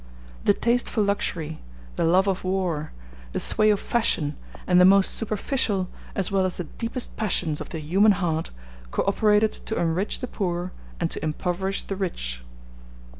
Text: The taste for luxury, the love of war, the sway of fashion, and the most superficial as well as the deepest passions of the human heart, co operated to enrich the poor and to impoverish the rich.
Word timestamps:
The 0.45 0.55
taste 0.55 0.89
for 0.89 1.01
luxury, 1.03 1.61
the 1.95 2.03
love 2.05 2.25
of 2.27 2.43
war, 2.43 2.91
the 3.33 3.39
sway 3.39 3.69
of 3.69 3.79
fashion, 3.79 4.35
and 4.65 4.81
the 4.81 4.83
most 4.83 5.11
superficial 5.11 5.89
as 6.15 6.31
well 6.31 6.43
as 6.43 6.57
the 6.57 6.63
deepest 6.63 7.15
passions 7.17 7.61
of 7.61 7.69
the 7.69 7.77
human 7.77 8.13
heart, 8.13 8.49
co 8.89 9.03
operated 9.05 9.51
to 9.51 9.79
enrich 9.79 10.19
the 10.19 10.27
poor 10.27 10.71
and 10.99 11.11
to 11.11 11.23
impoverish 11.23 11.83
the 11.83 11.95
rich. 11.95 12.41